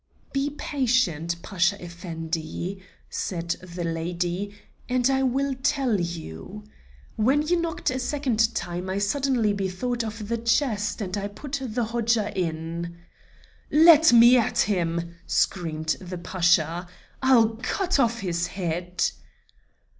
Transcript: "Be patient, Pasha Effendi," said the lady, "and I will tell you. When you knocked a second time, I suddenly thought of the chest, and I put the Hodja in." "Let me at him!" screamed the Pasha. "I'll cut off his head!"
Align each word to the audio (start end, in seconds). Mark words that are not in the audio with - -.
"Be 0.33 0.49
patient, 0.49 1.39
Pasha 1.43 1.79
Effendi," 1.79 2.81
said 3.07 3.49
the 3.61 3.83
lady, 3.83 4.51
"and 4.89 5.07
I 5.11 5.21
will 5.21 5.53
tell 5.61 5.99
you. 6.01 6.63
When 7.17 7.43
you 7.43 7.61
knocked 7.61 7.91
a 7.91 7.99
second 7.99 8.55
time, 8.55 8.89
I 8.89 8.97
suddenly 8.97 9.53
thought 9.69 10.03
of 10.03 10.27
the 10.27 10.39
chest, 10.39 11.01
and 11.01 11.15
I 11.17 11.27
put 11.27 11.59
the 11.61 11.83
Hodja 11.85 12.35
in." 12.35 12.97
"Let 13.69 14.11
me 14.11 14.37
at 14.39 14.61
him!" 14.61 15.17
screamed 15.27 15.97
the 16.01 16.17
Pasha. 16.17 16.87
"I'll 17.21 17.57
cut 17.61 17.99
off 17.99 18.21
his 18.21 18.47
head!" 18.47 19.03